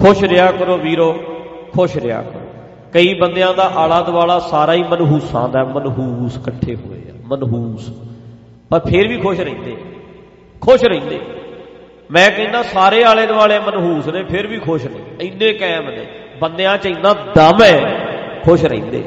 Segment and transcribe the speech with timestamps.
[0.00, 1.12] ਖੁਸ਼ ਰਿਹਾ ਕਰੋ ਵੀਰੋ,
[1.74, 2.40] ਖੁਸ਼ ਰਿਹਾ ਕਰੋ।
[2.92, 7.90] ਕਈ ਬੰਦਿਆਂ ਦਾ ਆਲਾ ਦਵਾਲਾ ਸਾਰਾ ਹੀ ਮਨਹੂਸਾਂ ਦਾ, ਮਨਹੂਸ ਇਕੱਠੇ ਹੋਏ ਆ, ਮਨਹੂਸ।
[8.70, 9.76] ਪਰ ਫਿਰ ਵੀ ਖੁਸ਼ ਰਹਿੰਦੇ
[10.60, 11.20] ਖੁਸ਼ ਰਹਿੰਦੇ
[12.10, 16.06] ਮੈਂ ਕਹਿੰਦਾ ਸਾਰੇ ਆਲੇ ਦੁਆਲੇ ਮਨਹੂਸ ਨੇ, ਫਿਰ ਵੀ ਖੁਸ਼ ਨੇ, ਇੰਨੇ ਕਾਇਮ ਨੇ।
[16.40, 17.78] ਬੰਦਿਆਂ 'ਚ ਇੰਨਾ ਦਮ ਹੈ,
[18.44, 19.02] ਖੁਸ਼ ਰਹਿੰਦੇ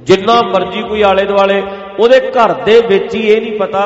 [0.00, 1.62] ਜਿੰਨਾ ਮਰਜ਼ੀ ਕੋਈ ਆਲੇ ਦੁਆਲੇ,
[1.98, 3.84] ਉਹਦੇ ਘਰ ਦੇ ਵਿੱਚ ਹੀ ਇਹ ਨਹੀਂ ਪਤਾ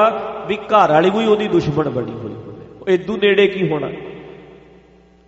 [0.48, 3.88] ਵੀ ਘਰ ਵਾਲੀ ਕੋਈ ਉਹਦੀ ਦੁਸ਼ਮਣ ਬਣੀ ਹੋਈ ਹੋਵੇ। ਇਦੋਂ ਨੇੜੇ ਕੀ ਹੋਣਾ?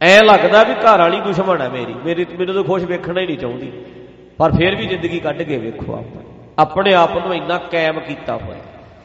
[0.05, 3.39] ਐ ਲੱਗਦਾ ਵੀ ਘਰ ਵਾਲੀ ਦੁਸ਼ਮਣ ਹੈ ਮੇਰੀ। ਮੇਰੀ ਮੈਨੂੰ ਤਾਂ ਖੁਸ਼ ਵੇਖਣਾ ਹੀ ਨਹੀਂ
[3.39, 3.73] ਚਾਹੁੰਦੀ।
[4.39, 6.23] ਪਰ ਫਿਰ ਵੀ ਜ਼ਿੰਦਗੀ ਕੱਢ ਕੇ ਵੇਖੋ ਆਪਾਂ।
[6.59, 8.59] ਆਪਣੇ ਆਪ ਨੂੰ ਇੰਨਾ ਕਾਇਮ ਕੀਤਾ ਹੋਇਆ।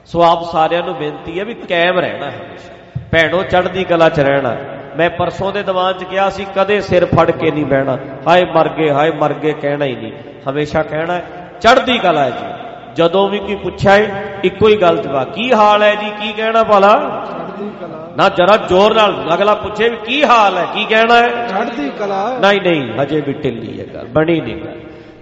[0.06, 4.56] ਸੋ ਆਪ ਸਾਰਿਆਂ ਨੂੰ ਬੇਨਤੀ ਹੈ ਵੀ ਕਾਇਮ ਰਹਿਣਾ ਹਮੇਸ਼ਾ। ਭੈਣੋ, ਚੜ੍ਹਦੀ ਕਲਾ 'ਚ ਰਹਿਣਾ।
[4.98, 7.98] ਮੈਂ ਪਰਸੋਂ ਦੇ ਦੀਵਾਨ 'ਚ ਕਿਹਾ ਸੀ, ਕਦੇ ਸਿਰ ਫੜ ਕੇ ਨਹੀਂ ਬਹਿਣਾ।
[8.28, 10.14] ਹਾਏ ਮਰ ਗਏ, ਹਾਏ ਮਰ ਗਏ, ਕਹਿਣਾ ਹੀ ਨਹੀਂ।
[10.50, 11.20] ਹਮੇਸ਼ਾ ਕਹਿਣਾ
[11.62, 12.48] ਚੜ੍ਹਦੀ ਕਲਾ ਹੈ ਜੀ।
[12.96, 13.96] ਜਦੋਂ ਵੀ ਕੋਈ ਪੁੱਛਿਆ
[14.44, 16.98] ਇੱਕੋ ਹੀ ਗੱਲ ਜਵਾਬ, ਕੀ ਹਾਲ ਹੈ ਜੀ, ਕੀ ਕਹਿਣਾ ਭਲਾ?
[17.32, 21.48] ਚੜ੍ਹਦੀ ਕਲਾ। ਨਾ ਜਰਾ ਜ਼ੋਰ ਨਾਲ ਅਗਲਾ ਪੁੱਛੇ ਵੀ ਕੀ ਹਾਲ ਹੈ ਕੀ ਕਹਿਣਾ ਹੈ?
[21.48, 24.80] ਚੜ੍ਹਦੀ ਕਲਾ। ਨਹੀਂ ਨਹੀਂ ਹਜੇ ਵੀ ਢਿੱਲੀ ਹੈ ਗੱਲ ਬਣੀ ਨਹੀਂ ਗੱਲ।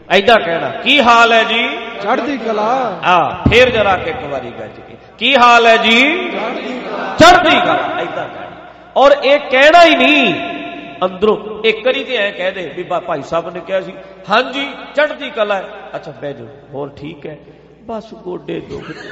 [0.09, 1.67] ਐਦਾਂ ਕਹਿਣਾ ਕੀ ਹਾਲ ਹੈ ਜੀ?
[2.03, 2.63] ਚੜ੍ਹਦੀ ਕਲਾ।
[3.03, 6.01] ਆ ਫੇਰ ਜਰਾ ਕੇ ਇੱਕ ਵਾਰੀ ਗੱਜ ਕੇ ਕੀ ਹਾਲ ਹੈ ਜੀ?
[6.31, 8.55] ਚੜ੍ਹਦੀ ਕਲਾ। ਚੜ੍ਹਦੀ ਕਲਾ ਐਦਾਂ ਕਹਿਣਾ।
[8.95, 10.33] ਔਰ ਇਹ ਕਹਿਣਾ ਹੀ ਨਹੀਂ
[11.05, 13.93] ਅੰਦਰੋਂ ਇੱਕ ਵਾਰੀ ਤੇ ਐ ਕਹਿ ਦੇ ਵੀ ਬਾ- ਭਾਈ ਸਾਹਿਬ ਨੇ ਕਿਹਾ ਸੀ
[14.29, 15.63] ਹਾਂਜੀ ਚੜ੍ਹਦੀ ਕਲਾ ਹੈ।
[15.95, 17.37] ਅੱਛਾ ਬਹਿ ਜਾਓ ਹੋਰ ਠੀਕ ਹੈ।
[17.85, 19.09] ਬਸ ਗੋਡੇ ਦੁਖਦੇ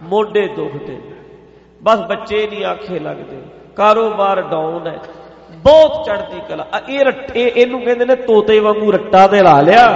[0.00, 1.17] ਮੋਢੇ ਦੁਖਦੇ।
[1.82, 3.36] ਬਸ ਬੱਚੇ ਨਹੀਂ ਆਖੇ ਲੱਗਦੇ।
[3.76, 4.98] ਕਾਰੋਬਾਰ ਡਾਊਨ ਹੈ।
[5.52, 9.86] ਬਹੁਤ ਚੜ੍ਹਦੀ ਕਲਾ। ਆ ਇਹ ਰੱਟੇ ਇਹਨੂੰ ਕਹਿੰਦੇ ਨੇ ਤੋਤੇ ਵਾਂਗੂ ਰੱਟਾ ਤੇ ਲਾ ਲਿਆ।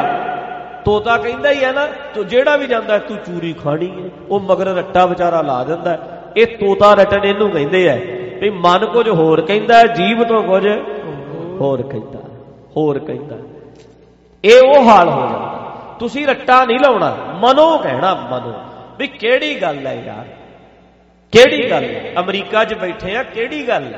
[0.85, 4.67] ਤੋਤਾ ਕਹਿੰਦਾ ਹੀ ਹੈ ਨਾ ਤੂੰ ਜਿਹੜਾ ਵੀ ਜਾਂਦਾ ਤੂੰ ਚੂਰੀ ਖਾਣੀ ਹੈ। ਉਹ ਮਗਰ
[4.67, 7.99] ਰੱਟਾ ਵਿਚਾਰਾ ਲਾ ਦਿੰਦਾ ਹੈ। ਇਹ ਤੋਤਾ ਰਟਣ ਇਹਨੂੰ ਕਹਿੰਦੇ ਆ
[8.41, 10.67] ਵੀ ਮਨ ਕੁਝ ਹੋਰ ਕਹਿੰਦਾ ਹੈ, ਜੀਵ ਤੋਂ ਕੁਝ
[11.61, 12.19] ਹੋਰ ਕਹਿੰਦਾ
[12.77, 13.37] ਹੋਰ ਕਹਿੰਦਾ
[14.45, 15.51] ਇਹ ਉਹ ਹਾਲ ਹੋ ਜਾਂਦਾ।
[15.99, 18.53] ਤੁਸੀਂ ਰੱਟਾ ਨਹੀਂ ਲਾਉਣਾ। ਮਨੋ ਕਹਿਣਾ ਮਨੋ
[18.99, 20.25] ਵੀ ਕਿਹੜੀ ਗੱਲ ਹੈ ਯਾਰ?
[21.33, 21.85] ਕਿਹੜੀ ਗੱਲ?
[22.21, 23.93] ਅਮਰੀਕਾ 'ਚ ਬੈਠੇ ਆ ਕਿਹੜੀ ਗੱਲ?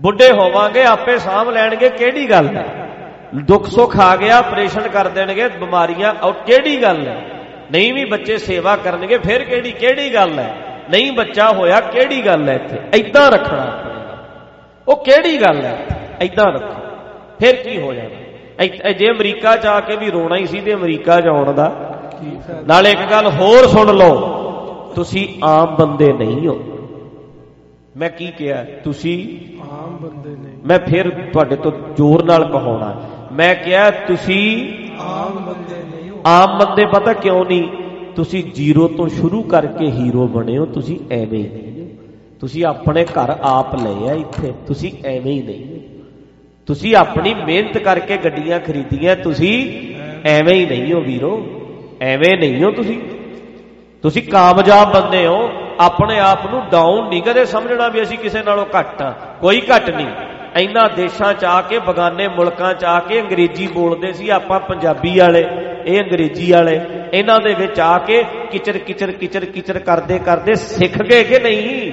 [0.00, 2.48] ਬੁੱਢੇ ਹੋਵਾਂਗੇ ਆਪੇ ਸਾਂਭ ਲੈਣਗੇ ਕਿਹੜੀ ਗੱਲ?
[3.34, 7.06] ਦੁੱਖ ਸੁੱਖ ਆ ਗਿਆ ਆਪਰੇਸ਼ਨ ਕਰ ਦੇਣਗੇ ਬਿਮਾਰੀਆਂ ਔਰ ਕਿਹੜੀ ਗੱਲ?
[7.08, 7.16] ਹੈ
[7.72, 10.54] ਨਹੀਂ ਵੀ ਬੱਚੇ ਸੇਵਾ ਕਰਨਗੇ ਫਿਰ ਕਿਹੜੀ ਕਿਹੜੀ ਗੱਲ ਹੈ?
[10.90, 12.78] ਨਹੀਂ ਬੱਚਾ ਹੋਇਆ ਕਿਹੜੀ ਗੱਲ ਹੈ ਇੱਥੇ?
[12.98, 13.84] ਐਦਾਂ ਰੱਖਣਾ
[14.88, 15.86] ਉਹ ਕਿਹੜੀ ਗੱਲ ਹੈ?
[16.20, 16.80] ਐਦਾਂ ਰੱਖੋ।
[17.40, 18.90] ਫਿਰ ਕੀ ਹੋ ਜਾਣਾ?
[18.92, 21.70] ਜੇ ਅਮਰੀਕਾ ਆ ਕੇ ਵੀ ਰੋਣਾ ਹੀ ਸੀ ਤੇ ਅਮਰੀਕਾ ਚ ਆਉਣ ਦਾ।
[22.66, 24.31] ਨਾਲੇ ਇੱਕ ਗੱਲ ਹੋਰ ਸੁਣ ਲਓ।
[24.94, 26.60] ਤੁਸੀਂ ਆਮ ਬੰਦੇ ਨਹੀਂ ਹੋ।
[27.96, 28.64] ਮੈਂ ਕੀ ਕਿਹਾ?
[28.84, 29.38] ਤੁਸੀਂ
[29.72, 36.00] ਆਮ ਬੰਦੇ ਨੇ ਮੈਂ ਫਿਰ ਤੁਹਾਡੇ ਤੋਂ ਜ਼ੋਰ ਨਾਲ ਕਹਾਉਣਾ। ਮੈਂ ਕਿਹਾ ਤੁਸੀਂ ਆਮ ਬੰਦੇ
[36.00, 37.68] ਨਹੀਂ ਹੋ। ਆਮ ਬੰਦੇ ਪਤਾ ਕਿਉਂ ਨਹੀਂ?
[38.16, 41.86] ਤੁਸੀਂ ਜ਼ੀਰੋ ਤੋਂ ਸ਼ੁਰੂ ਕਰਕੇ ਹੀਰੋ ਬਣੇ ਹੋ ਤੁਸੀਂ ਐਵੇਂ ਹੀ। ਨਹੀਂ।
[42.40, 45.80] ਤੁਸੀਂ ਆਪਣੇ ਘਰ ਆਪ ਲਏ ਆ ਇੱਥੇ ਤੁਸੀਂ ਐਵੇਂ ਹੀ ਨਹੀਂ।
[46.66, 49.70] ਤੁਸੀਂ ਆਪਣੀ ਮਿਹਨਤ ਕਰਕੇ ਗੱਡੀਆਂ ਖਰੀਦੀਆਂ ਤੁਸੀਂ
[50.28, 51.46] ਐਵੇਂ ਹੀ ਨਹੀਂ ਹੋ ਵੀਰੋ।
[52.00, 53.00] ਐਵੇਂ ਨਹੀਂ ਹੋ ਤੁਸੀਂ।
[54.02, 58.66] ਤੁਸੀਂ ਕਾਮਯਾਬ ਬੰਦੇ ਹੋ, ਆਪਣੇ ਆਪ ਨੂੰ ਡਾਊਨ ਨਹੀਂ ਕਦੇ ਸਮਝਣਾ ਵੀ ਅਸੀਂ ਕਿਸੇ ਨਾਲੋਂ
[58.78, 60.06] ਘੱਟ ਆ। ਕੋਈ ਘੱਟ ਨਹੀਂ
[60.56, 65.18] ਇੰਨਾ ਦੇਸ਼ਾਂ ਚ ਆ ਕੇ, ਬਗਾਨੇ ਮੁਲਕਾਂ ਚ ਆ ਕੇ ਅੰਗਰੇਜ਼ੀ ਬੋਲਦੇ ਸੀ, ਆਪਾਂ ਪੰਜਾਬੀ
[65.18, 65.46] ਵਾਲੇ,
[65.86, 66.80] ਇਹ ਅੰਗਰੇਜ਼ੀ ਵਾਲੇ।
[67.12, 71.92] ਇਹਨਾਂ ਦੇ ਵਿੱਚ ਆ ਕੇ ਕਿਚਰ ਕਿਚਰ ਕਿਚਰ ਕਿਚਰ ਕਰਦੇ ਕਰਦੇ ਸਿੱਖ ਗਏ ਕਿ ਨਹੀਂ?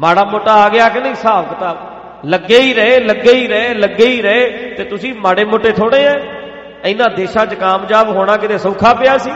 [0.00, 1.76] ਮਾੜਾ ਮੋਟਾ ਆ ਗਿਆ ਕਿ ਨਹੀਂ ਹਿਸਾਬ ਕਿਤਾਬ?
[2.24, 6.14] ਲੱਗੇ ਹੀ ਰਹੇ, ਲੱਗੇ ਹੀ ਰਹੇ, ਲੱਗੇ ਹੀ ਰਹੇ ਤੇ ਤੁਸੀਂ ਮਾੜੇ ਮੋਟੇ ਥੋੜੇ ਐ
[6.84, 9.30] ਇਹਨਾਂ ਦੇਸ਼ਾਂ 'ਚ ਕਾਮਯਾਬ ਹੋਣਾ ਕਿਤੇ ਸੌਖਾ ਪਿਆ ਸੀ?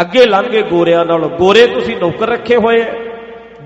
[0.00, 2.92] ਅੱਗੇ ਲੰਘੇ ਗੋਰਿਆਂ ਨਾਲੋਂ, ਗੋਰੇ ਤੁਸੀਂ ਨੌਕਰ ਰੱਖੇ ਹੋਏ ਐ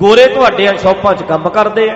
[0.00, 1.94] ਗੋਰੇ ਤੁਹਾਡੇ ਸ਼ੌਪਾਂ 'ਚ ਕੰਮ ਕਰਦੇ ਐ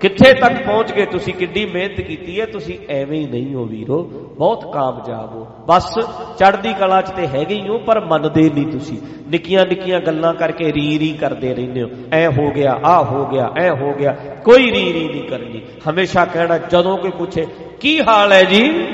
[0.00, 4.02] ਕਿੱਥੇ ਤੱਕ ਪਹੁੰਚ ਗਏ ਤੁਸੀਂ ਕਿੱਡੀ ਮਿਹਨਤ ਕੀਤੀ ਹੈ ਤੁਸੀਂ ਐਵੇਂ ਹੀ ਨਹੀਂ ਹੋ ਵੀਰੋ,
[4.38, 5.94] ਬਹੁਤ ਕਾਮਯਾਬ ਹੋ। ਬਸ
[6.38, 8.98] ਚੜ੍ਹਦੀ ਕਲਾ 'ਚ ਤੇ ਹੈਗੇ ਹੀ ਹੋ, ਪਰ ਮੰਨਦੇ ਨਹੀਂ ਤੁਸੀਂ।
[9.30, 13.50] ਨਿੱਕੀਆਂ ਨਿੱਕੀਆਂ ਗੱਲਾਂ ਕਰਕੇ ਰੀ ਰੀ ਕਰਦੇ ਰਹਿੰਦੇ ਹੋ। ਐ ਹੋ ਗਿਆ ਆ ਹੋ ਗਿਆ,
[13.56, 17.46] ਐ ਹੋ ਗਿਆ, ਕੋਈ ਰੀ ਰੀ ਨਹੀਂ ਕਰਨੀ। ਹਮੇਸ਼ਾ ਕਹਿਣਾ, ਜਦੋਂ ਕੋਈ ਪੁੱਛੇ,
[17.80, 18.86] ਕੀ ਹਾਲ ਹੈ ਜੀ?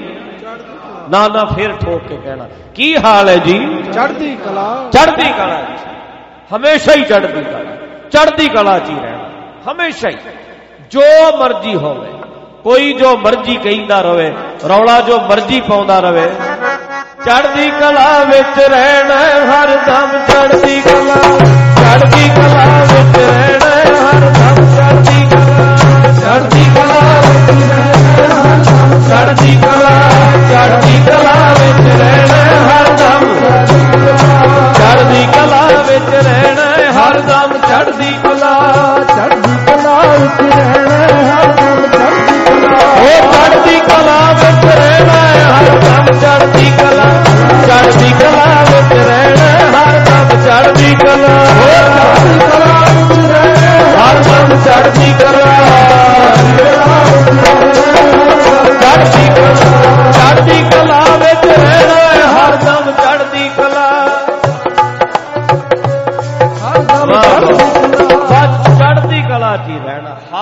[1.11, 3.59] ਨਾ ਨਾ ਫਿਰ ਠੋਕ ਕੇ ਕਹਿਣਾ ਕੀ ਹਾਲ ਹੈ ਜੀ
[3.93, 7.77] ਚੜ੍ਹਦੀ ਕਲਾ ਚੜ੍ਹਦੀ ਕਲਾ 'ਚ ਹਮੇਸ਼ਾ ਹੀ ਚੜ੍ਹਦੀ ਕਲਾ
[8.13, 10.17] ਚੜ੍ਹਦੀ ਕਲਾ 'ਚ ਹੀ ਰਹਿਣਾ ਹਮੇਸ਼ਾ ਹੀ
[10.91, 12.11] ਜੋ ਮਰਜ਼ੀ ਹੋਵੇ
[12.65, 14.33] ਕੋਈ ਜੋ ਮਰਜ਼ੀ ਕਹਿੰਦਾ ਰਵੇ
[14.69, 16.29] ਰੌਲਾ ਜੋ ਮਰਜ਼ੀ ਪਾਉਂਦਾ ਰਵੇ
[17.25, 19.21] ਚੜ੍ਹਦੀ ਕਲਾ ਵਿੱਚ ਰਹਿਣਾ
[19.51, 22.52] ਹਰ ਦਮ ਚੜ੍ਹਦੀ ਕਲਾ
[37.13, 38.13] ਹਰ ਦਮ ਚੜ੍ਹਦੀ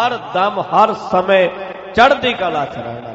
[0.00, 1.48] ਹਰ ਦਮ ਹਰ ਸਮੇਂ
[1.94, 3.08] ਚੜ੍ਹਦੀ ਕਲਾ ਚ ਰਹਿਣਾ।